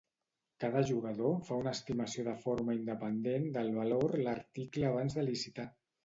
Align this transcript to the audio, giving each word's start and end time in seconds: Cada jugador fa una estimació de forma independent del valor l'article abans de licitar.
Cada 0.61 0.79
jugador 0.91 1.33
fa 1.49 1.57
una 1.63 1.73
estimació 1.77 2.23
de 2.27 2.33
forma 2.45 2.75
independent 2.77 3.45
del 3.57 3.69
valor 3.75 4.15
l'article 4.23 4.89
abans 4.89 5.19
de 5.19 5.27
licitar. 5.29 5.67